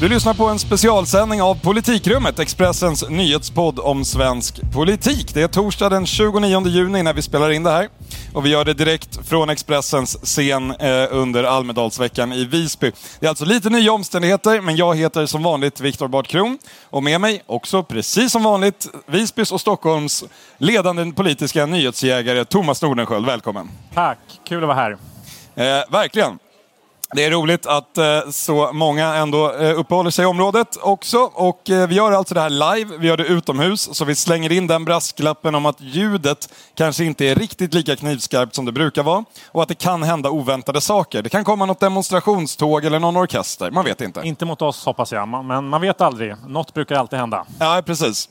[0.00, 5.34] Du lyssnar på en specialsändning av Politikrummet, Expressens nyhetspodd om svensk politik.
[5.34, 7.88] Det är torsdag den 29 juni när vi spelar in det här.
[8.34, 12.92] Och vi gör det direkt från Expressens scen eh, under Almedalsveckan i Visby.
[13.20, 16.58] Det är alltså lite nya omständigheter, men jag heter som vanligt Viktor Bart Kron.
[16.84, 20.24] Och med mig också, precis som vanligt, Visbys och Stockholms
[20.58, 23.26] ledande politiska nyhetsjägare Thomas Nordenskjöld.
[23.26, 23.70] Välkommen!
[23.94, 24.90] Tack, kul att vara här.
[25.54, 26.38] Eh, verkligen.
[27.12, 31.18] Det är roligt att eh, så många ändå eh, uppehåller sig i området också.
[31.18, 34.52] Och eh, vi gör alltså det här live, vi gör det utomhus, så vi slänger
[34.52, 39.02] in den brasklappen om att ljudet kanske inte är riktigt lika knivskarpt som det brukar
[39.02, 39.24] vara.
[39.46, 41.22] Och att det kan hända oväntade saker.
[41.22, 44.20] Det kan komma något demonstrationståg eller någon orkester, man vet inte.
[44.24, 46.34] Inte mot oss hoppas jag, men man vet aldrig.
[46.46, 47.46] Något brukar alltid hända.
[47.58, 48.28] Ja, precis.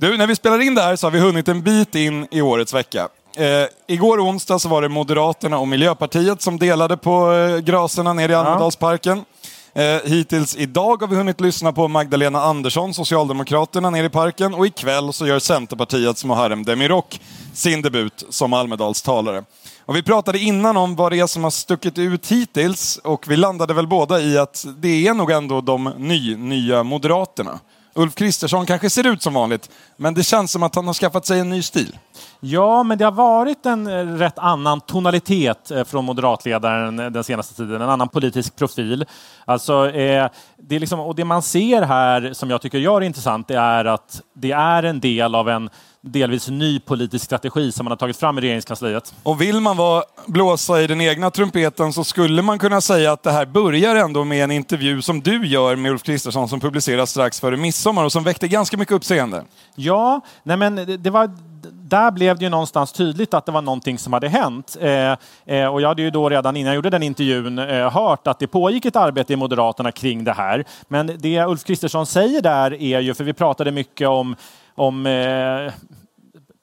[0.00, 2.40] Du, när vi spelar in det här så har vi hunnit en bit in i
[2.40, 3.08] årets vecka.
[3.38, 8.32] Eh, igår onsdag så var det Moderaterna och Miljöpartiet som delade på eh, graserna nere
[8.32, 9.24] i Almedalsparken.
[9.72, 14.54] Eh, hittills idag har vi hunnit lyssna på Magdalena Andersson, Socialdemokraterna, nere i parken.
[14.54, 17.20] Och ikväll så gör Centerpartiets Muharrem Demirok
[17.54, 19.44] sin debut som Almedalstalare.
[19.86, 23.36] Och vi pratade innan om vad det är som har stuckit ut hittills och vi
[23.36, 27.60] landade väl båda i att det är nog ändå de ny, nya Moderaterna.
[27.98, 31.26] Ulf Kristersson kanske ser ut som vanligt, men det känns som att han har skaffat
[31.26, 31.98] sig en ny stil.
[32.40, 37.24] Ja, men det har varit en eh, rätt annan tonalitet eh, från moderatledaren eh, den
[37.24, 39.06] senaste tiden, en annan politisk profil.
[39.44, 43.06] Alltså, eh, det, är liksom, och det man ser här som jag tycker gör det
[43.06, 45.70] intressant, det är att det är en del av en
[46.12, 49.14] delvis ny politisk strategi som man har tagit fram i regeringskansliet.
[49.22, 53.22] Och vill man vara, blåsa i den egna trumpeten så skulle man kunna säga att
[53.22, 57.10] det här börjar ändå med en intervju som du gör med Ulf Kristersson som publiceras
[57.10, 59.44] strax före midsommar och som väckte ganska mycket uppseende.
[59.74, 61.30] Ja, nej men det var
[61.72, 64.76] där blev det ju någonstans tydligt att det var någonting som hade hänt.
[64.80, 65.12] Eh,
[65.46, 68.38] eh, och jag hade ju då redan innan jag gjorde den intervjun eh, hört att
[68.38, 70.64] det pågick ett arbete i Moderaterna kring det här.
[70.88, 74.36] Men det Ulf Kristersson säger där är ju, för vi pratade mycket om
[74.78, 75.72] om eh,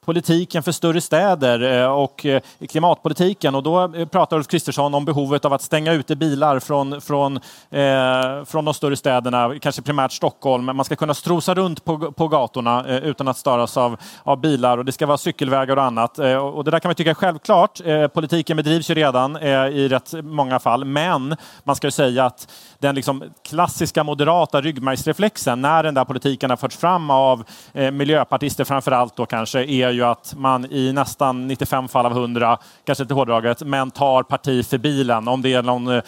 [0.06, 3.56] politiken för större städer eh, och eh, klimatpolitiken.
[3.56, 7.36] Och då eh, pratar Ulf Kristersson om behovet av att stänga ute bilar från, från,
[7.70, 10.66] eh, från de större städerna, kanske primärt Stockholm.
[10.66, 14.78] Man ska kunna strosa runt på, på gatorna eh, utan att störas av, av bilar
[14.78, 16.20] och det ska vara cykelvägar och annat.
[16.20, 17.82] Eh, och det där kan man tycka är självklart.
[18.14, 22.48] politiken bedrivs ju redan i rätt många fall, men man ska ju säga att
[22.80, 27.44] den liksom klassiska moderata ryggmärgsreflexen när den där politiken har förts fram av
[27.92, 32.58] miljöpartister framför allt då kanske är ju att man i nästan 95 fall av 100,
[32.86, 35.28] kanske lite hårdraget, men tar parti för bilen.
[35.28, 36.04] Om det är någon eh,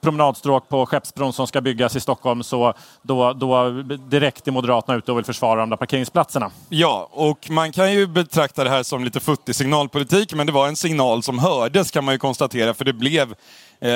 [0.00, 3.70] promenadstråk på Skeppsbron som ska byggas i Stockholm så då, då
[4.10, 6.50] direkt är Moderaterna ute och vill försvara de där parkeringsplatserna.
[6.68, 10.68] Ja, och man kan ju betrakta det här som lite futtig signalpolitik, men det var
[10.68, 13.34] en signal som hördes kan man ju konstatera, för det blev
[13.80, 13.90] eh,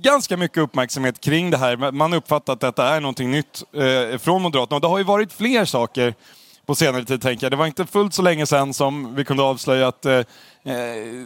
[0.00, 1.92] ganska mycket uppmärksamhet kring det här.
[1.92, 4.76] Man uppfattar att detta är någonting nytt eh, från Moderaterna.
[4.76, 6.14] Och det har ju varit fler saker
[6.68, 7.52] på senare tid, tänker jag.
[7.52, 10.20] Det var inte fullt så länge sedan som vi kunde avslöja att eh,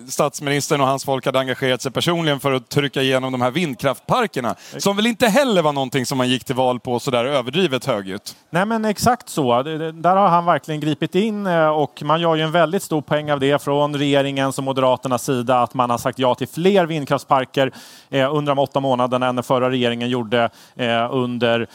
[0.09, 4.55] statsministern och hans folk hade engagerat sig personligen för att trycka igenom de här vindkraftparkerna.
[4.79, 8.37] Som väl inte heller var någonting som man gick till val på sådär överdrivet högljutt.
[8.51, 9.63] Nej men exakt så.
[9.63, 13.33] Där har han verkligen gripit in eh, och man gör ju en väldigt stor poäng
[13.33, 17.73] av det från regeringens och Moderaternas sida att man har sagt ja till fler vindkraftsparker
[18.11, 20.51] eh, under de åtta månaderna än den förra regeringen gjorde
[21.11, 21.67] under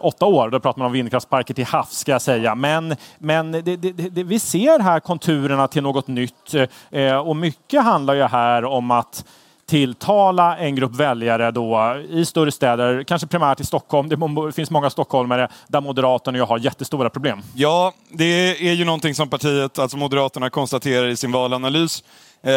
[0.00, 0.50] åtta år.
[0.50, 2.54] Då pratar man om vindkraftsparker till havs ska jag säga.
[2.54, 6.54] Men, men det, det, det, vi ser här konturerna till något nytt
[6.90, 9.24] Eh, Eh, och mycket handlar ju här om att
[9.66, 14.08] tilltala en grupp väljare då i större städer, kanske primärt i Stockholm.
[14.08, 17.42] Det finns många stockholmare där Moderaterna ju har jättestora problem.
[17.54, 18.24] Ja, det
[18.68, 22.04] är ju någonting som partiet, alltså Moderaterna, konstaterar i sin valanalys.
[22.42, 22.52] Eh,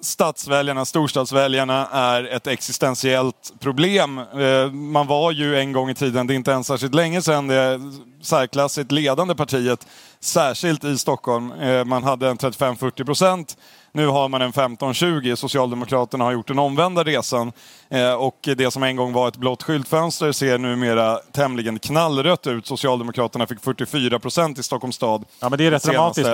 [0.00, 4.18] stadsväljarna, storstadsväljarna är ett existentiellt problem.
[4.18, 7.48] Eh, man var ju en gång i tiden, det är inte ens särskilt länge sedan,
[7.48, 7.80] det
[8.22, 9.86] särklassigt ledande partiet,
[10.22, 11.52] särskilt i Stockholm.
[11.52, 13.56] Eh, man hade en 35-40 procent
[13.92, 15.36] nu har man en 15-20.
[15.36, 17.52] Socialdemokraterna har gjort den omvända resan.
[17.88, 22.66] Eh, och det som en gång var ett blått skyltfönster ser numera tämligen knallrött ut.
[22.66, 25.24] Socialdemokraterna fick 44 procent i Stockholms stad.
[25.40, 26.28] Ja, men det är rätt dramatiskt.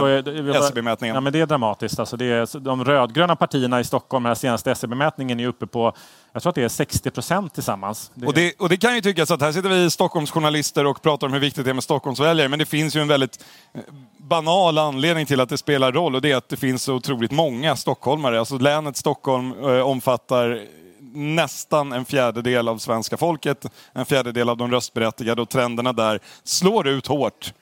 [0.55, 1.15] SCB-mätningen.
[1.15, 1.99] Ja, men det är dramatiskt.
[1.99, 5.93] Alltså det är, de rödgröna partierna i Stockholm, den senaste SCB-mätningen, är uppe på
[6.37, 8.11] jag tror att det är 60 procent tillsammans.
[8.15, 8.27] Det...
[8.27, 11.33] Och, det, och det kan ju tyckas att här sitter vi Stockholmsjournalister och pratar om
[11.33, 13.45] hur viktigt det är med Stockholmsväljare, men det finns ju en väldigt
[13.75, 13.81] eh,
[14.17, 17.31] banal anledning till att det spelar roll och det är att det finns så otroligt
[17.31, 18.39] många stockholmare.
[18.39, 20.67] Alltså länet Stockholm eh, omfattar
[21.15, 26.89] nästan en fjärdedel av svenska folket, en fjärdedel av de röstberättigade och trenderna där slår
[26.89, 27.53] ut hårt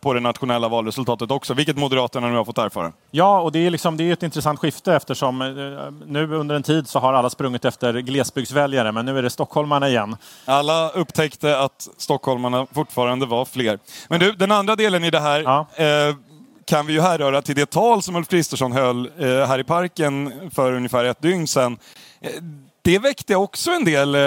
[0.00, 2.92] på det nationella valresultatet också, vilket Moderaterna nu har fått erfara.
[3.10, 5.48] Ja, och det är, liksom, det är ett intressant skifte eftersom eh,
[6.06, 9.88] nu under en tid så har alla sprungit efter glesbygdsväljare, men nu är det stockholmarna
[9.88, 10.16] igen.
[10.44, 13.78] Alla upptäckte att stockholmarna fortfarande var fler.
[14.08, 15.66] Men du, den andra delen i det här ja.
[15.76, 16.16] eh,
[16.64, 20.32] kan vi ju härröra till det tal som Ulf Kristersson höll eh, här i parken
[20.54, 21.78] för ungefär ett dygn sedan.
[22.20, 22.30] Eh,
[22.82, 24.20] det väckte också en del eh,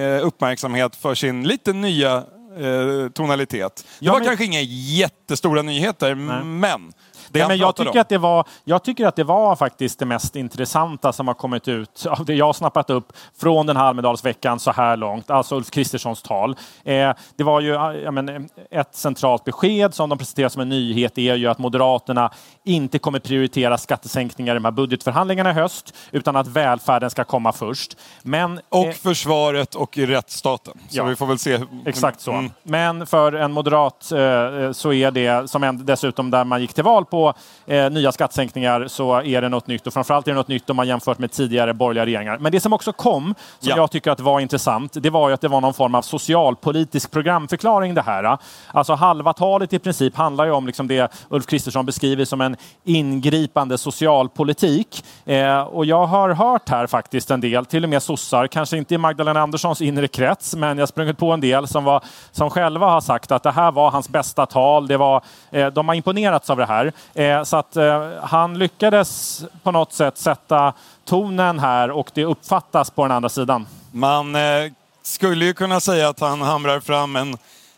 [0.00, 2.24] eh uppmärksamhet för sin lite nya
[2.58, 3.76] eh, tonalitet.
[3.76, 4.28] Det ja, var men...
[4.28, 6.44] kanske inga jättestora nyheter, Nej.
[6.44, 6.92] men
[7.32, 10.06] det Nej, men jag, tycker att det var, jag tycker att det var faktiskt det
[10.06, 13.84] mest intressanta som har kommit ut av det jag har snappat upp från den här
[13.84, 16.56] Almedalsveckan så här långt, alltså Ulf Kristerssons tal.
[16.84, 21.18] Eh, det var ju jag men, ett centralt besked som de presenterar som en nyhet
[21.18, 22.30] är ju att Moderaterna
[22.64, 27.52] inte kommer prioritera skattesänkningar i de här budgetförhandlingarna i höst, utan att välfärden ska komma
[27.52, 27.96] först.
[28.22, 30.74] Men, och eh, försvaret och rättsstaten.
[30.88, 31.60] Så ja, vi får väl se.
[31.86, 32.32] Exakt så.
[32.32, 32.50] Mm.
[32.62, 36.84] Men för en moderat eh, så är det, som en, dessutom där man gick till
[36.84, 37.34] val på på
[37.72, 40.76] eh, nya skattesänkningar så är det något nytt och framförallt är det något nytt om
[40.76, 42.38] man jämfört med tidigare borgerliga regeringar.
[42.38, 43.76] Men det som också kom, som ja.
[43.76, 47.10] jag tycker att var intressant, det var ju att det var någon form av socialpolitisk
[47.10, 48.38] programförklaring det här.
[48.72, 52.56] Alltså halva talet i princip handlar ju om liksom det Ulf Kristersson beskriver som en
[52.84, 55.04] ingripande socialpolitik.
[55.24, 58.94] Eh, och jag har hört här faktiskt en del, till och med sossar, kanske inte
[58.94, 62.86] i Magdalena Anderssons inre krets, men jag sprungit på en del som, var, som själva
[62.86, 64.88] har sagt att det här var hans bästa tal.
[64.88, 66.92] Det var, eh, de har imponerats av det här.
[67.14, 70.72] Eh, så att eh, han lyckades på något sätt sätta
[71.04, 73.66] tonen här och det uppfattas på den andra sidan.
[73.92, 74.72] Man eh,
[75.02, 77.36] skulle ju kunna säga att han hamrar fram en,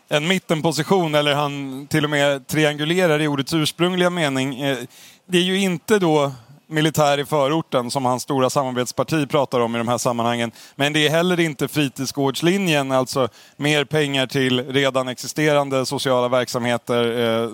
[0.09, 4.61] en mittenposition eller han till och med triangulerar i ordets ursprungliga mening.
[4.61, 4.77] Eh,
[5.25, 6.31] det är ju inte då
[6.71, 10.51] militär i förorten som hans stora samarbetsparti pratar om i de här sammanhangen.
[10.75, 13.27] Men det är heller inte fritidsgårdslinjen, alltså
[13.57, 17.49] mer pengar till redan existerande sociala verksamheter eh,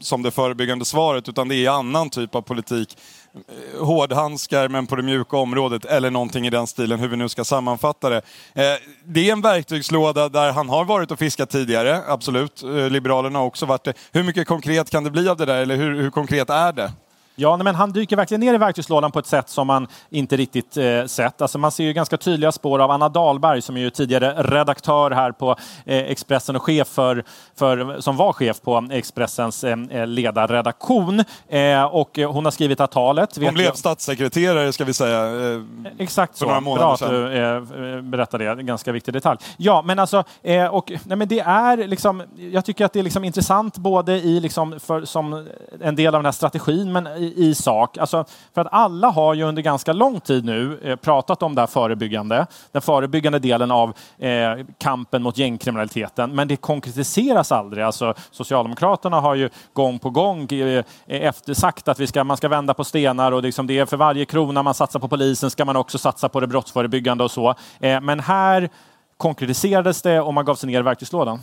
[0.00, 2.96] som det förebyggande svaret, utan det är annan typ av politik.
[3.34, 7.28] Eh, hårdhandskar men på det mjuka området eller någonting i den stilen, hur vi nu
[7.28, 8.22] ska sammanfatta det.
[8.54, 12.62] Eh, det är en verktygslåda där han har varit och fiskat tidigare, absolut.
[12.62, 13.94] Eh, Liberalerna har också varit det.
[14.12, 16.92] Hur mycket konkret kan det bli av det där, eller hur, hur konkret är det?
[17.36, 20.76] Ja, men han dyker verkligen ner i verktygslådan på ett sätt som man inte riktigt
[20.76, 21.42] eh, sett.
[21.42, 25.10] Alltså man ser ju ganska tydliga spår av Anna Dahlberg som är ju tidigare redaktör
[25.10, 27.24] här på eh, Expressen och chef för,
[27.56, 31.24] för, som var chef på Expressens eh, eh ledarredaktion.
[31.48, 33.36] Eh, och hon har skrivit här talet.
[33.36, 33.76] Hon blev jag...
[33.76, 35.52] statssekreterare ska vi säga.
[35.52, 35.60] Eh,
[35.98, 36.46] Exakt så.
[36.46, 37.60] Bra att du eh,
[38.02, 38.46] berättar det.
[38.46, 39.38] En ganska viktig detalj.
[39.56, 40.24] Ja, men alltså,
[40.70, 44.40] och, nej, men det är liksom, jag tycker att det är liksom intressant både i
[44.40, 45.46] liksom för, som
[45.80, 47.98] en del av den här strategin men i, sak.
[47.98, 48.24] Alltså,
[48.54, 51.66] för att alla har ju under ganska lång tid nu eh, pratat om det här
[51.66, 54.30] förebyggande, den förebyggande delen av eh,
[54.78, 57.84] kampen mot gängkriminaliteten, men det konkretiseras aldrig.
[57.84, 62.36] Alltså, Socialdemokraterna har ju gång på gång eh, eh, efter sagt att vi ska, man
[62.36, 65.50] ska vända på stenar och liksom det är för varje krona man satsar på polisen
[65.50, 67.54] ska man också satsa på det brottsförebyggande och så.
[67.80, 68.68] Eh, men här
[69.16, 71.40] konkretiserades det och man gav sig ner i verktygslådan.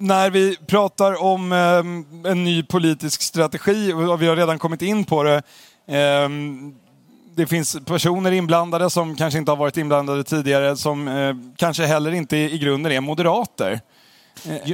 [0.00, 5.04] När vi pratar om eh, en ny politisk strategi, och vi har redan kommit in
[5.04, 5.42] på det,
[5.86, 6.28] eh,
[7.34, 12.12] det finns personer inblandade som kanske inte har varit inblandade tidigare, som eh, kanske heller
[12.12, 13.80] inte i grunden är moderater.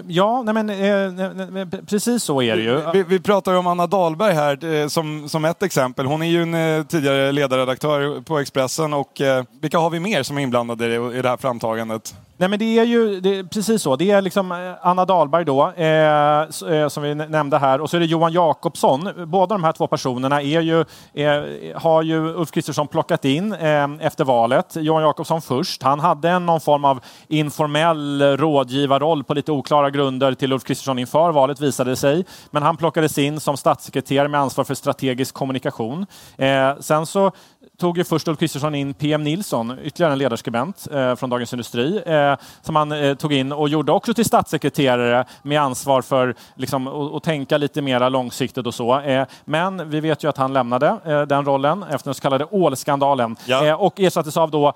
[0.06, 2.82] Ja, nej men, eh, precis så är det ju.
[2.92, 6.06] Vi, vi pratar om Anna Dahlberg här eh, som, som ett exempel.
[6.06, 10.22] Hon är ju en eh, tidigare ledarredaktör på Expressen och eh, vilka har vi mer
[10.22, 12.14] som är inblandade i det här framtagandet?
[12.38, 13.96] Nej, men det är ju det är precis så.
[13.96, 17.96] Det är liksom eh, Anna Dahlberg då, eh, eh som vi nämnde här, och så
[17.96, 19.10] är det Johan Jakobsson.
[19.26, 20.80] Båda de här två personerna är ju,
[21.14, 24.76] eh, har ju Ulf Kristersson plockat in eh, efter valet.
[24.76, 25.82] Johan Jakobsson först.
[25.82, 30.98] Han hade en, någon form av informell rådgivarroll på lite oklara grunder till Ulf Kristersson
[30.98, 32.24] inför valet, visade det sig.
[32.50, 36.06] Men han plockades in som statssekreterare med ansvar för strategisk kommunikation.
[36.38, 37.32] Eh, sen så
[37.78, 42.02] tog ju först Ulf Kristersson in PM Nilsson, ytterligare en ledarskribent eh, från Dagens Industri,
[42.06, 46.86] eh, som han eh, tog in och gjorde också till statssekreterare med ansvar för liksom,
[46.86, 49.00] att tänka lite mer långsiktigt och så.
[49.00, 52.44] Eh, men vi vet ju att han lämnade eh, den rollen efter den så kallade
[52.50, 53.66] ålskandalen ja.
[53.66, 54.72] Eh, och ersattes av då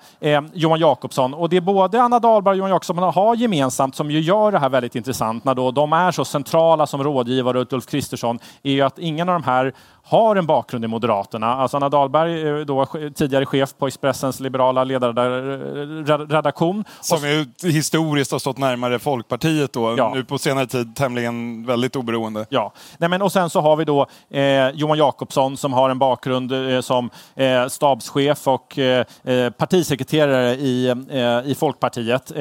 [0.53, 1.33] Johan Jakobsson.
[1.33, 4.59] Och det är både Anna Dahlberg och Johan Jakobsson har gemensamt, som ju gör det
[4.59, 8.71] här väldigt intressant, när då de är så centrala som rådgivare åt Ulf Kristersson, är
[8.71, 11.55] ju att ingen av de här har en bakgrund i Moderaterna.
[11.55, 16.83] Alltså Anna Dahlberg, då tidigare chef på Expressens liberala ledarredaktion.
[17.01, 20.11] Som ju historiskt har stått närmare Folkpartiet då, ja.
[20.13, 22.45] nu på senare tid tämligen väldigt oberoende.
[22.49, 25.99] Ja, Nej, men, och sen så har vi då eh, Johan Jakobsson som har en
[25.99, 32.31] bakgrund eh, som eh, stabschef och eh, eh partisekreterare i, eh, i Folkpartiet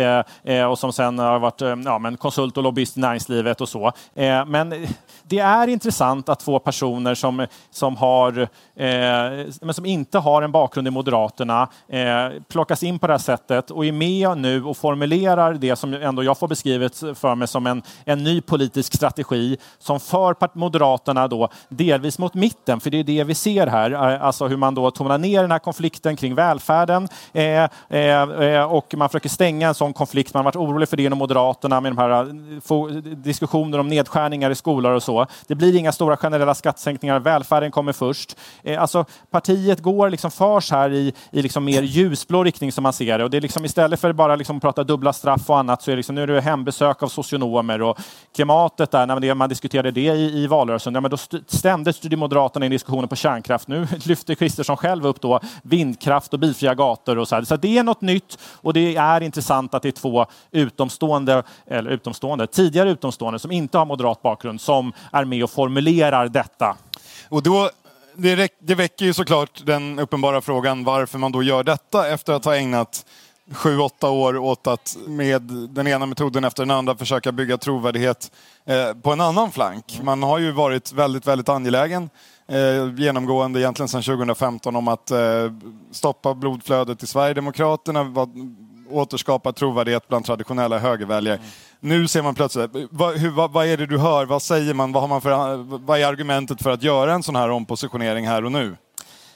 [0.70, 3.92] och som sen har varit ja, men konsult och lobbyist i näringslivet och så.
[4.46, 4.86] men
[5.22, 8.38] det är intressant att få personer som, som, har,
[8.76, 13.18] eh, men som inte har en bakgrund i Moderaterna eh, plockas in på det här
[13.18, 17.48] sättet och är med nu och formulerar det som ändå jag får beskrivet för mig
[17.48, 22.98] som en, en ny politisk strategi som för Moderaterna då delvis mot mitten, för det
[22.98, 26.16] är det vi ser här, eh, alltså hur man då tonar ner den här konflikten
[26.16, 30.34] kring välfärden eh, eh, eh, och man försöker stänga en sån konflikt.
[30.34, 34.50] Man har varit orolig för det inom Moderaterna med de här eh, diskussioner om nedskärningar
[34.50, 35.26] i skolor och så.
[35.46, 37.18] Det blir inga stora generella skattesänkningar.
[37.40, 38.36] Välfärden kommer först.
[38.62, 42.92] Eh, alltså, partiet går liksom förs här i, i liksom mer ljusblå riktning som man
[42.92, 43.24] ser det.
[43.24, 45.92] Och det är liksom, istället för bara liksom prata dubbla straff och annat så är
[45.92, 47.98] det liksom, nu är det hembesök av socionomer och
[48.34, 51.16] klimatet där, när man diskuterade det i, i valrörelsen, ja, men då
[51.46, 53.68] ständigt styrde Moderaterna in diskussionen på kärnkraft.
[53.68, 57.42] Nu lyfter Kristersson själv upp då vindkraft och bilfria gator och så här.
[57.42, 61.90] Så det är något nytt och det är intressant att det är två utomstående, eller
[61.90, 66.76] utomstående, tidigare utomstående som inte har moderat bakgrund som är med och formulerar detta.
[67.30, 67.70] Och då,
[68.14, 72.44] det, det väcker ju såklart den uppenbara frågan varför man då gör detta efter att
[72.44, 73.06] ha ägnat
[73.52, 78.32] sju, åtta år åt att med den ena metoden efter den andra försöka bygga trovärdighet
[78.64, 79.94] eh, på en annan flank.
[79.94, 80.06] Mm.
[80.06, 82.10] Man har ju varit väldigt, väldigt angelägen
[82.48, 85.18] eh, genomgående egentligen sedan 2015 om att eh,
[85.90, 88.04] stoppa blodflödet till Sverigedemokraterna,
[88.90, 91.36] återskapa trovärdighet bland traditionella högerväljare.
[91.36, 91.48] Mm.
[91.80, 94.92] Nu ser man plötsligt, vad, hur, vad, vad, är det du hör, vad säger man,
[94.92, 95.56] vad, har man för,
[95.86, 98.76] vad är argumentet för att göra en sån här ompositionering här och nu?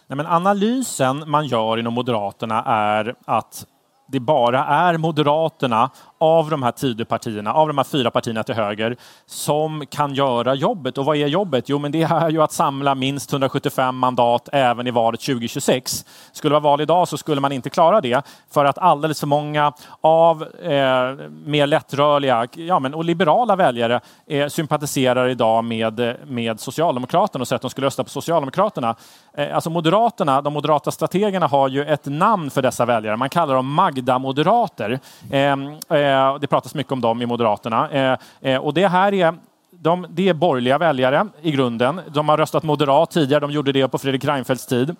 [0.06, 3.66] Nej, men analysen man gör inom Moderaterna är att
[4.08, 8.96] det bara är Moderaterna av de här Tidöpartierna, av de här fyra partierna till höger,
[9.26, 10.98] som kan göra jobbet.
[10.98, 11.68] Och vad är jobbet?
[11.68, 16.04] Jo, men det är ju att samla minst 175 mandat även i valet 2026.
[16.32, 19.26] Skulle det vara val idag så skulle man inte klara det för att alldeles för
[19.26, 26.60] många av eh, mer lättrörliga ja, men, och liberala väljare eh, sympatiserar idag med, med
[26.60, 28.94] Socialdemokraterna och säger att de skulle rösta på Socialdemokraterna.
[29.36, 33.16] Eh, alltså Moderaterna, de moderata strategerna har ju ett namn för dessa väljare.
[33.16, 35.00] Man kallar dem Magda-moderater.
[35.30, 37.90] Ehm, eh, Eh, det pratas mycket om dem i Moderaterna.
[37.90, 39.34] Eh, eh, och det här är
[39.70, 42.00] de, det är borgerliga väljare i grunden.
[42.08, 44.96] De har röstat moderat tidigare, de gjorde det på Fredrik Reinfeldts tid.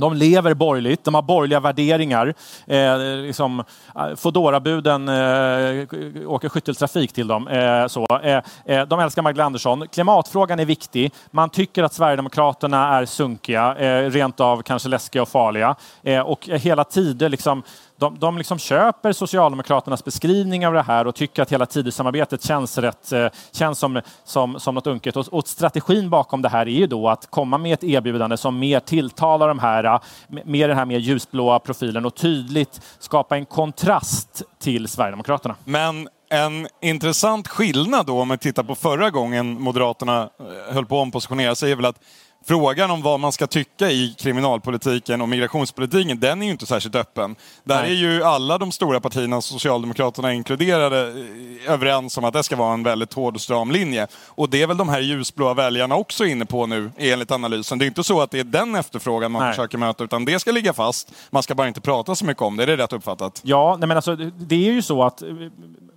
[0.00, 2.34] De lever borgerligt, de har borgerliga värderingar.
[2.66, 3.64] Eh, liksom,
[3.96, 7.48] eh, Foodora-buden eh, åker skytteltrafik till dem.
[7.48, 8.06] Eh, så.
[8.22, 9.88] Eh, eh, de älskar Magdalena Andersson.
[9.88, 11.12] Klimatfrågan är viktig.
[11.30, 15.76] Man tycker att Sverigedemokraterna är sunkiga, eh, rent av kanske läskiga och farliga.
[16.24, 17.62] och hela tiden liksom,
[17.98, 22.78] de, de liksom köper Socialdemokraternas beskrivning av det här och tycker att hela Tidösamarbetet känns,
[22.78, 25.16] rätt, eh, känns som, som, som något unket.
[25.16, 28.58] Och, och, strategin bakom det här är ju då att komma med ett erbjudande som
[28.58, 30.00] mer tilltalar de här, eh,
[30.44, 35.54] med den här mer ljusblåa profilen och tydligt skapa en kontrast till Sverigedemokraterna.
[35.64, 40.96] Men en intressant skillnad då om man tittar på förra gången Moderaterna eh, höll på
[40.96, 42.00] att ompositionera sig är väl att
[42.46, 46.94] frågan om vad man ska tycka i kriminalpolitiken och migrationspolitiken, den är ju inte särskilt
[46.94, 47.36] öppen.
[47.64, 47.90] Där Nej.
[47.90, 52.74] är ju alla de stora partierna, Socialdemokraterna inkluderade, eh, överens om att det ska vara
[52.74, 54.06] en väldigt hård och stram linje.
[54.26, 57.78] Och det är väl de här ljusblåa väljarna också inne på nu, enligt analysen.
[57.78, 59.52] Det är inte så att det är den efterfrågan man Nej.
[59.52, 61.12] försöker möta, utan det ska ligga fast.
[61.30, 62.62] Man ska bara inte prata så mycket om det.
[62.62, 63.40] Är det rätt uppfattat?
[63.44, 65.22] Ja, nej men alltså, det är ju så att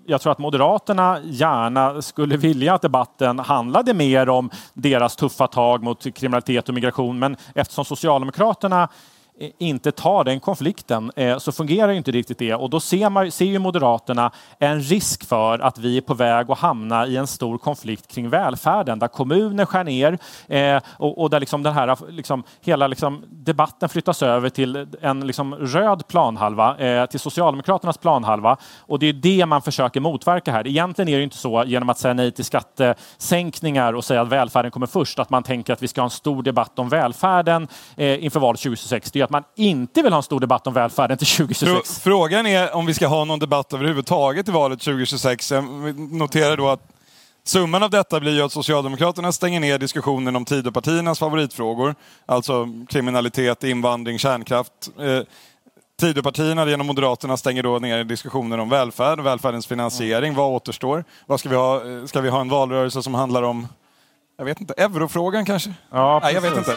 [0.06, 5.84] jag tror att Moderaterna gärna skulle vilja att debatten handlade mer om deras tuffa tag
[5.84, 7.20] mot kriminalitet och migration.
[7.20, 8.90] Men eftersom Socialdemokraterna
[9.58, 12.54] inte tar den konflikten eh, så fungerar inte riktigt det.
[12.54, 16.52] Och då ser, man, ser ju Moderaterna en risk för att vi är på väg
[16.52, 20.18] att hamna i en stor konflikt kring välfärden där kommuner skär ner
[20.48, 25.28] eh, och, och, där liksom den här, liksom, hela liksom, debatten flyttas över till en
[25.28, 28.58] liksom, röd planhalva, eh, till Socialdemokraternas planhalva.
[28.80, 30.68] Och det är det man försöker motverka här.
[30.68, 34.72] Egentligen är det inte så genom att säga nej till skattesänkningar och säga att välfärden
[34.72, 37.68] kommer först, att man tänker att vi ska ha en stor debatt om välfärden
[37.98, 42.00] inför valet 2026 att man inte vill ha en stor debatt om välfärden till 2026.
[42.00, 45.52] Frågan är om vi ska ha någon debatt överhuvudtaget i valet 2026.
[45.52, 45.64] Jag
[46.00, 46.88] noterar då att
[47.44, 51.96] Summan av detta blir ju att Socialdemokraterna stänger ner diskussionen om Tidöpartiernas favoritfrågor,
[52.26, 54.72] alltså kriminalitet, invandring, kärnkraft.
[55.00, 55.20] Eh,
[56.00, 60.36] Tidöpartierna genom Moderaterna stänger då ner diskussionen om välfärd, välfärdens finansiering.
[60.36, 61.04] Vad återstår?
[61.26, 61.82] Vad ska, vi ha?
[62.06, 63.68] Ska vi ha en valrörelse som handlar om
[64.38, 64.74] Jag vet inte.
[64.74, 65.74] Eurofrågan kanske?
[65.92, 66.76] Ja, Nej, jag vet inte.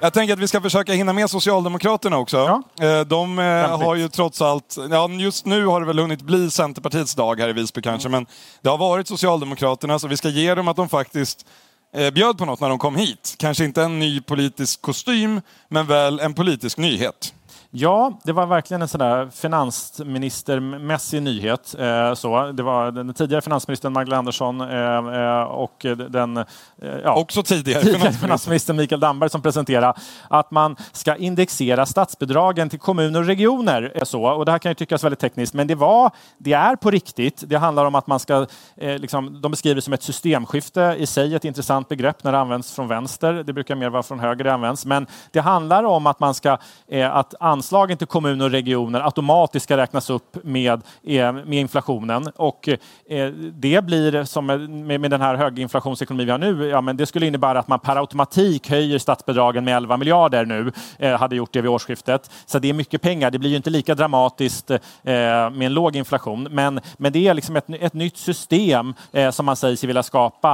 [0.00, 2.36] Jag tänker att vi ska försöka hinna med Socialdemokraterna också.
[2.78, 2.86] Ja.
[2.86, 6.50] Eh, De eh, har ju trots allt, ja, just nu har det väl hunnit bli
[6.50, 8.26] Centerpartiets dag här i Visby kanske, men
[8.62, 11.46] det har varit Socialdemokraterna så vi ska ge dem att de faktiskt
[11.96, 13.34] eh, bjöd på något när de kom hit.
[13.38, 17.34] Kanske inte en ny politisk kostym, men väl en politisk nyhet.
[17.76, 21.74] Ja, det var verkligen en sån där finansministermässig nyhet.
[21.78, 22.52] Eh, så.
[22.52, 26.44] Det var den tidigare finansministern Magdalena Andersson eh, eh, och den eh,
[27.04, 27.80] ja, Också tidigare.
[27.80, 28.26] tidigare finansminister.
[28.26, 29.94] finansminister Mikael Damberg som presenterade
[30.28, 33.92] att man ska indexera statsbidragen till kommuner och regioner.
[33.94, 34.24] eh, Så.
[34.24, 37.44] Och det här kan ju tyckas väldigt tekniskt, men det, var, det är på riktigt.
[37.46, 41.06] Det handlar om att man ska, eh, liksom, de beskriver det som ett systemskifte i
[41.06, 43.32] sig, ett intressant begrepp när det används från vänster.
[43.32, 44.86] Det brukar mer vara från höger det används.
[44.86, 47.34] Men det handlar om att man ska, eh, att
[47.64, 52.30] anslagen till kommuner och regioner automatiskt ska räknas upp med, eh, med inflationen.
[52.36, 52.68] Och
[53.08, 57.06] eh, det blir som med, med den här höginflationsekonomi vi har nu, ja, men det
[57.06, 61.52] skulle innebära att man per automatik höjer statsbidragen med 11 miljarder nu, eh, hade gjort
[61.52, 62.30] det vid årsskiftet.
[62.46, 63.30] Så det är mycket pengar.
[63.30, 64.70] Det blir ju inte lika dramatiskt
[65.02, 68.94] med en låg inflation, men, men det är liksom ett, ett nytt system
[69.32, 70.52] som man säger sig vilja skapa.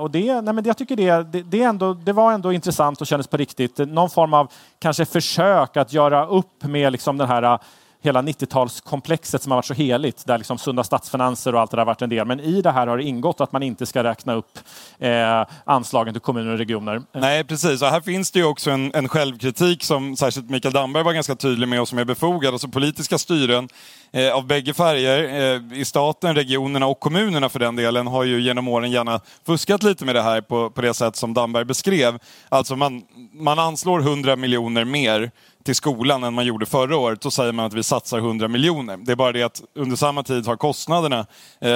[0.00, 3.06] Och det, nej, men jag tycker det, det, det, ändå, det var ändå intressant och
[3.06, 3.78] kändes på riktigt.
[3.78, 4.52] Någon form av
[4.82, 7.58] kanske försök att göra göra upp med liksom den här eh,
[8.02, 11.80] hela 90-talskomplexet som har varit så heligt, där liksom sunda statsfinanser och allt det där
[11.80, 12.26] har varit en del.
[12.26, 14.58] Men i det här har det ingått att man inte ska räkna upp
[14.98, 17.02] eh, anslagen till kommuner och regioner.
[17.12, 17.82] Nej, precis.
[17.82, 21.34] Och här finns det ju också en, en självkritik som särskilt Mikael Damberg var ganska
[21.34, 22.54] tydlig med och som är befogad.
[22.54, 23.68] Alltså politiska styren
[24.12, 28.40] eh, av bägge färger eh, i staten, regionerna och kommunerna för den delen har ju
[28.40, 32.18] genom åren gärna fuskat lite med det här på, på det sätt som Damberg beskrev.
[32.48, 35.30] Alltså man, man anslår 100 miljoner mer
[35.64, 38.96] till skolan än man gjorde förra året, då säger man att vi satsar 100 miljoner.
[38.96, 41.18] Det är bara det att under samma tid har kostnaderna
[41.60, 41.68] eh,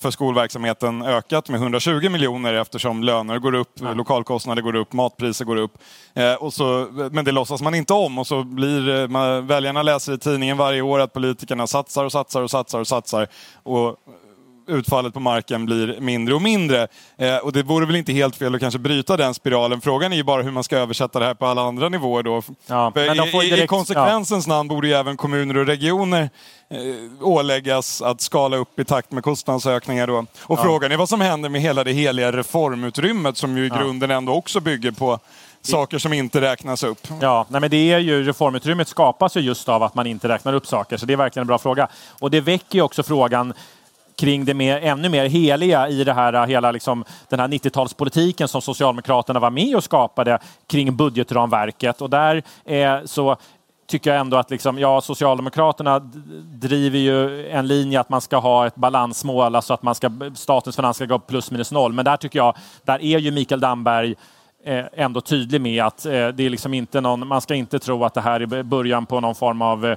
[0.00, 5.56] för skolverksamheten ökat med 120 miljoner eftersom löner går upp, lokalkostnader går upp, matpriser går
[5.56, 5.78] upp.
[6.14, 9.82] Eh, och så, men det låtsas man inte om och så blir eh, man, väljarna
[9.82, 13.28] läser i tidningen varje år att politikerna satsar och satsar och satsar och satsar.
[13.62, 13.96] Och
[14.66, 16.88] utfallet på marken blir mindre och mindre.
[17.16, 19.80] Eh, och det vore väl inte helt fel att kanske bryta den spiralen.
[19.80, 22.42] Frågan är ju bara hur man ska översätta det här på alla andra nivåer då.
[22.66, 22.92] Ja,
[23.42, 26.30] i, direkt- I konsekvensens namn borde ju även kommuner och regioner
[26.70, 26.78] eh,
[27.20, 30.26] åläggas att skala upp i takt med kostnadsökningar då.
[30.40, 34.10] Och frågan är vad som händer med hela det heliga reformutrymmet som ju i grunden
[34.10, 35.18] ändå också bygger på
[35.64, 36.98] saker som inte räknas upp.
[37.20, 40.52] Ja, nej men det är ju, reformutrymmet skapas ju just av att man inte räknar
[40.54, 41.88] upp saker, så det är verkligen en bra fråga.
[42.20, 43.52] Och det väcker ju också frågan
[44.16, 48.46] kring det mer, ännu mer heliga i det här, äh, hela liksom, den här 90-talspolitiken
[48.46, 52.00] som Socialdemokraterna var med och skapade kring budgetramverket.
[52.00, 53.36] Och där eh, så
[53.86, 55.98] tycker jag ändå att liksom, ja, Socialdemokraterna
[56.60, 60.76] driver ju en linje att man ska ha ett balansmål, alltså att man ska, statens
[60.76, 61.92] finanser ska gå plus minus noll.
[61.92, 64.14] Men där tycker jag, där är ju Mikael Damberg
[64.64, 68.14] ändå tydlig med att eh, det är liksom inte någon, man ska inte tro att
[68.14, 69.94] det här är början på någon form av eh,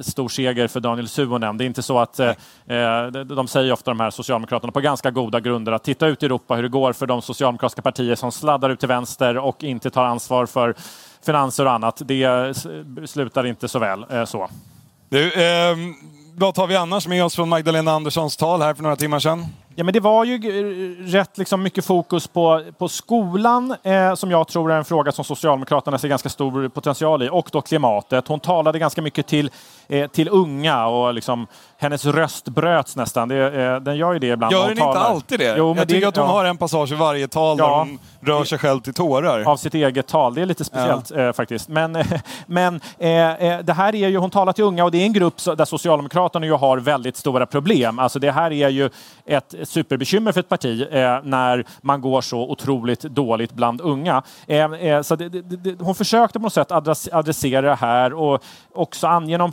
[0.00, 1.58] stor seger för Daniel Suhonen.
[1.58, 2.28] Det är inte så att, eh,
[2.66, 6.26] eh, de- säger ofta de här Socialdemokraterna på ganska goda grunder att titta ut i
[6.26, 9.90] Europa hur det går för de socialdemokratiska partier som sladdar ut till vänster och inte
[9.90, 10.74] tar ansvar för
[11.26, 12.02] finanser och annat.
[12.04, 12.52] Det eh,
[13.06, 14.04] slutar inte så väl.
[14.10, 14.48] Eh, så.
[15.08, 15.94] Du, ehm,
[16.34, 19.46] vad tar vi annars med oss från Magdalena Anderssons tal här för några timmar sedan?
[19.78, 24.30] Ja, men det var ju eh, rätt liksom mycket fokus på, på skolan eh, som
[24.30, 28.28] jag tror är en fråga som Socialdemokraterna ser ganska stor potential i och då klimatet.
[28.28, 29.50] Hon talade ganska mycket till,
[29.88, 33.28] eh, till unga och liksom, hennes röst bröts nästan.
[33.28, 34.52] Det, eh, den gör ju det ibland.
[34.52, 35.00] Gör den inte talar.
[35.00, 35.54] alltid det?
[35.58, 36.32] Jo, men jag tycker det, att hon ja.
[36.32, 37.66] har en passage i varje tal Ja.
[37.66, 39.48] där hon rör sig själv till tårar.
[39.48, 40.34] av sitt eget tal.
[40.34, 41.68] Det är lite speciellt eh, faktiskt.
[41.68, 42.04] Men,
[42.46, 45.12] men eh, eh, det här är ju, hon talar till unga och det är en
[45.12, 47.98] grupp där Socialdemokraterna ju har väldigt stora problem.
[47.98, 48.90] Alltså det här är ju
[49.26, 54.22] ett superbekymmer för ett parti eh, när man går så otroligt dåligt bland unga.
[54.46, 58.12] Eh, eh, så det, det, det, hon försökte på något sätt adress, adressera det här
[58.12, 59.52] och också ange någon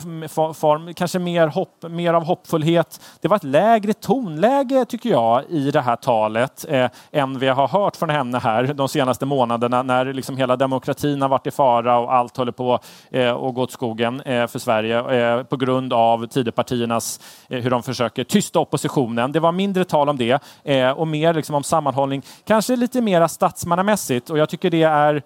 [0.54, 3.00] form, kanske mer, hopp, mer av hoppfullhet.
[3.20, 7.68] Det var ett lägre tonläge tycker jag i det här talet eh, än vi har
[7.68, 11.98] hört från henne här de senaste månaderna när liksom hela demokratin har varit i fara
[11.98, 12.78] och allt håller på
[13.10, 17.70] eh, att gå åt skogen eh, för Sverige eh, på grund av Tidöpartiernas, eh, hur
[17.70, 19.32] de försöker tysta oppositionen.
[19.32, 23.28] Det var mindre tal om det eh, och mer liksom om sammanhållning, kanske lite mera
[23.28, 24.30] statsmannamässigt.
[24.30, 25.22] Och jag tycker det är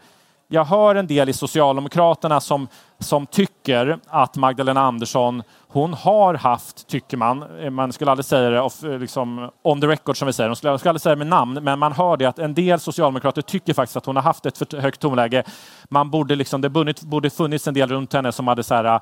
[0.52, 2.68] jag hör en del i Socialdemokraterna som,
[3.00, 8.60] som tycker att Magdalena Andersson hon har haft, tycker man, man skulle aldrig säga det
[8.60, 11.18] off, eh, liksom, on the record som vi säger, hon skulle, skulle aldrig säga det
[11.18, 14.22] med namn, men man hör det att en del socialdemokrater tycker faktiskt att hon har
[14.22, 15.42] haft ett för högt tonläge.
[15.88, 18.84] Man borde liksom, det borde, borde funnits en del runt henne som hade så här,
[18.84, 19.00] eh,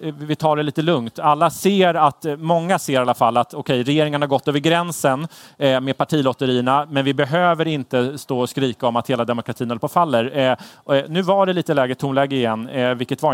[0.00, 1.18] eh, vi tar det lite lugnt.
[1.18, 4.58] Alla ser att, många ser i alla fall att okej, okay, regeringen har gått över
[4.58, 5.28] gränsen
[5.58, 9.86] med partilotterierna, men vi behöver inte stå och skrika om att hela demokratin håller på
[9.86, 10.56] att faller.
[11.08, 13.33] Nu var det lite lägre tonläge igen, vilket var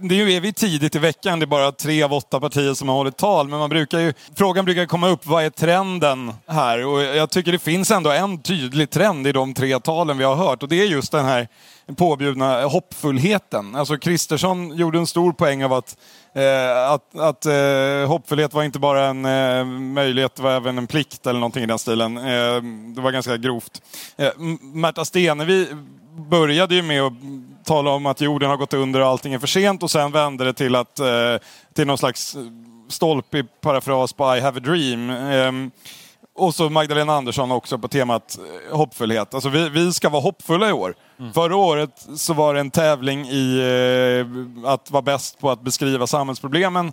[0.00, 2.96] Nu är vi tidigt i veckan, det är bara tre av åtta partier som har
[2.96, 6.86] hållit tal, men man brukar ju, frågan brukar komma upp, vad är trenden här?
[6.86, 10.34] Och jag tycker det finns ändå en tydlig trend i de tre talen vi har
[10.34, 11.48] hört och det är just den här
[11.96, 13.76] påbjudna hoppfullheten.
[13.76, 15.96] Alltså Kristersson gjorde en stor poäng av att,
[16.34, 20.86] eh, att, att eh, hoppfullhet var inte bara en eh, möjlighet, det var även en
[20.86, 22.16] plikt eller någonting i den stilen.
[22.16, 22.62] Eh,
[22.94, 23.82] det var ganska grovt.
[24.16, 25.66] Eh, Märta Stenevi
[26.30, 27.12] började ju med att
[27.64, 30.44] tala om att jorden har gått under och allting är för sent och sen vände
[30.44, 31.06] det till, att, eh,
[31.74, 32.36] till någon slags
[32.88, 35.10] stolpig parafras på I have a dream.
[35.10, 35.52] Eh,
[36.34, 38.38] och så Magdalena Andersson också på temat
[38.70, 39.34] eh, hoppfullhet.
[39.34, 40.94] Alltså vi, vi ska vara hoppfulla i år.
[41.18, 41.32] Mm.
[41.32, 46.06] Förra året så var det en tävling i eh, att vara bäst på att beskriva
[46.06, 46.92] samhällsproblemen.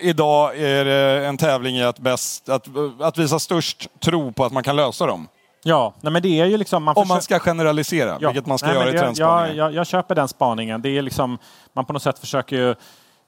[0.00, 2.68] Idag är det en tävling i att, bäst, att,
[3.00, 5.28] att visa störst tro på att man kan lösa dem.
[5.62, 6.84] Ja, nej men det är ju liksom...
[6.84, 8.28] Man Om man ska generalisera, ja.
[8.28, 9.56] vilket man ska nej, göra i trendspaningen.
[9.56, 10.82] Jag, jag, jag, köper den spaningen.
[10.82, 11.38] Det är liksom,
[11.72, 12.74] man på något sätt försöker ju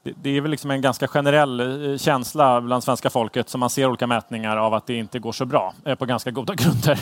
[0.04, 1.60] det är väl liksom en ganska generell
[1.92, 5.32] eh, känsla bland svenska folket som man ser olika mätningar av att det inte går
[5.32, 7.00] så bra eh, på ganska goda grunder.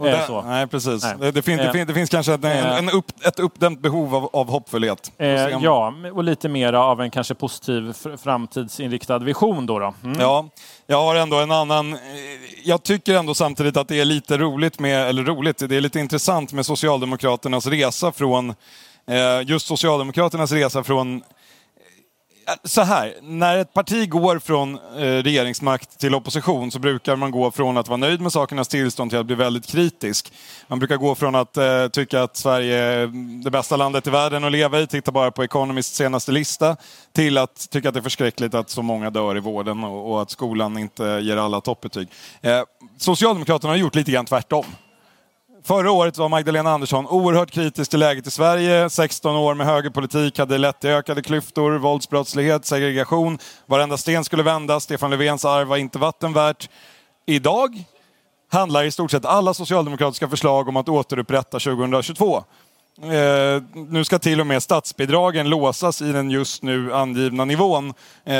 [0.00, 1.04] Nej, eh, det, nej precis.
[1.04, 1.32] Nej.
[1.32, 4.50] Det, finns, det, finns, det, finns, kanske en, en upp, ett uppdämt behov av, av
[4.50, 5.12] hoppfullhet.
[5.18, 9.78] Eh, ja, och lite mer av en kanske positiv framtidsinriktad vision då.
[9.78, 9.94] då.
[10.04, 10.20] Mm.
[10.20, 10.48] Ja,
[10.86, 11.98] jag har ändå en annan...
[12.64, 16.00] Jag tycker ändå samtidigt att det är lite roligt med, eller roligt, det är lite
[16.00, 18.50] intressant med Socialdemokraternas resa från,
[19.06, 21.22] eh, just Socialdemokraternas resa från
[22.46, 27.30] Eh, så här, när ett parti går från eh, regeringsmakt till opposition så brukar man
[27.30, 30.32] gå från att vara nöjd med sakernas tillstånd till att bli väldigt kritisk.
[30.68, 33.06] Man brukar gå från att eh, tycka att Sverige är
[33.44, 36.76] det bästa landet i världen att leva i, titta bara på Economists senaste lista,
[37.12, 40.22] till att tycka att det är förskräckligt att så många dör i vården och, och
[40.22, 42.08] att skolan inte ger alla toppbetyg.
[42.40, 42.62] Eh,
[42.98, 44.64] Socialdemokraterna har gjort lite grann tvärtom.
[45.64, 48.90] Förra året var Magdalena Andersson oerhört kritisk till läget i Sverige.
[48.90, 53.38] 16 år med högerpolitik hade lett till ökade klyftor, våldsbrottslighet, segregation.
[53.66, 54.84] Varenda sten skulle vändas.
[54.84, 56.70] Stefan Löfvens arv var inte vatten värt.
[57.26, 57.84] Idag
[58.52, 62.44] handlar i stort sett alla socialdemokratiska förslag om att återupprätta 2022.
[63.00, 67.88] Eh, nu ska till och med statsbidragen låsas i den just nu angivna nivån.
[68.24, 68.34] Eh,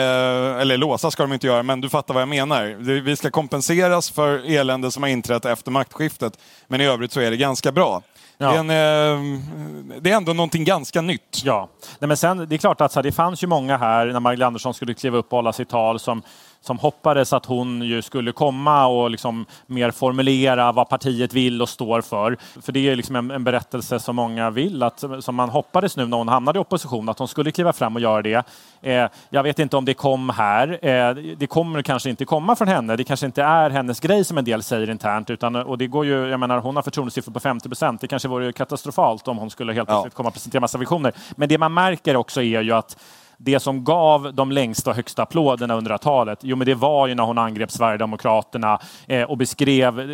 [0.60, 2.64] eller låsas ska de inte göra, men du fattar vad jag menar.
[3.00, 6.38] Vi ska kompenseras för elände som har inträtt efter maktskiftet.
[6.68, 8.02] Men i övrigt så är det ganska bra.
[8.38, 8.52] Ja.
[8.52, 11.42] Det, är en, eh, det, är ändå någonting ganska nytt.
[11.44, 14.06] Ja, Nej, men sen, det är klart att så här, det fanns ju många här
[14.06, 16.22] när Magdalena Andersson skulle kliva upp och hålla sitt tal som
[16.62, 21.68] som hoppades att hon ju skulle komma och liksom mer formulera vad partiet vill och
[21.68, 22.37] står för.
[22.62, 26.07] För det är liksom en, en, berättelse som många vill, att, som man hoppades nu
[26.07, 28.46] när hon hamnade i opposition, att hon skulle kliva fram och göra det.
[28.83, 30.87] Eh, jag vet inte om det kom här.
[30.87, 32.96] Eh, det kommer kanske inte komma från henne.
[32.96, 35.31] Det kanske inte är hennes grej som en del säger internt.
[35.31, 38.01] Utan, och det går ju, jag menar, hon har förtroendesiffror på 50 procent.
[38.01, 40.16] Det kanske vore katastrofalt om hon skulle helt plötsligt ja.
[40.16, 41.12] komma och presentera massa visioner.
[41.37, 42.96] Men det man märker också är ju att
[43.44, 47.14] det som gav de längsta och högsta applåderna under talet, jo men det var ju
[47.14, 50.07] när hon angrep Sverigedemokraterna eh, och beskrev eh,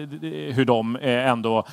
[0.54, 1.64] hur de eh, ändå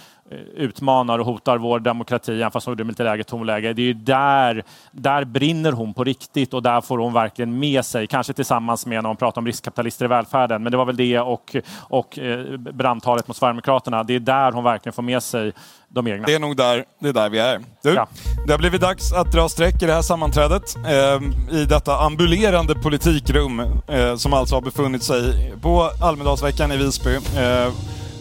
[0.56, 3.74] utmanar och hotar vår demokrati, även fast hon gjorde det med lite lägre tonläge.
[3.74, 7.86] Det är ju där, där brinner hon på riktigt och där får hon verkligen med
[7.86, 10.98] sig, kanske tillsammans med när hon pratar om riskkapitalister i välfärden, men det var väl
[10.98, 14.04] det och, och eh, brandtalet mot Sverigedemokraterna.
[14.04, 15.54] Det är där hon verkligen får med sig
[15.88, 16.26] de egna.
[16.26, 17.60] Det är nog där, det är där vi är.
[17.84, 18.08] Du, ja.
[18.46, 20.76] Det har blivit dags att dra streck i det här sammanträdet.
[20.76, 27.20] Eh, I detta ambulerande politikrum eh, som alltså har befunnit sig på Almedalsveckan i Visby.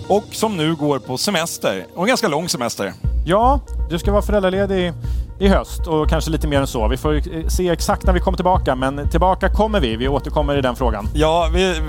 [0.08, 1.86] Och som nu går på semester.
[1.94, 2.92] Och en ganska lång semester.
[3.26, 4.92] Ja, du ska vara föräldraledig
[5.38, 6.88] i höst och kanske lite mer än så.
[6.88, 9.96] Vi får eh, se exakt när vi kommer tillbaka, men tillbaka kommer vi.
[9.96, 11.08] Vi återkommer i den frågan.
[11.14, 11.80] Ja, vi,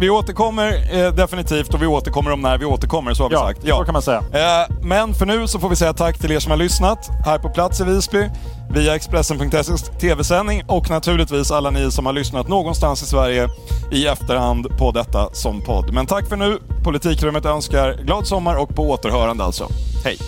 [0.00, 3.40] vi, återkommer eh, definitivt och vi återkommer om när vi återkommer, så har vi ja,
[3.40, 3.60] sagt.
[3.62, 4.18] Ja, så kan man säga.
[4.32, 7.38] Eh, men för nu så får vi säga tack till er som har lyssnat här
[7.38, 8.28] på plats i Visby,
[8.70, 13.48] via Expressen.ses tv-sändning och naturligtvis alla ni som har lyssnat någonstans i Sverige
[13.92, 15.92] i efterhand på detta som podd.
[15.92, 16.58] Men tack för nu.
[16.84, 19.68] Politikrummet önskar glad sommar och på återhörande alltså.
[20.04, 20.18] Hej!